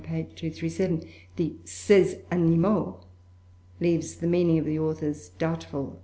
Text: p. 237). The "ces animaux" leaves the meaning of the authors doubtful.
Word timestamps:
p. 0.03 0.07
237). 0.09 1.03
The 1.35 1.53
"ces 1.63 2.15
animaux" 2.31 3.03
leaves 3.79 4.15
the 4.15 4.25
meaning 4.25 4.57
of 4.57 4.65
the 4.65 4.79
authors 4.79 5.29
doubtful. 5.37 5.99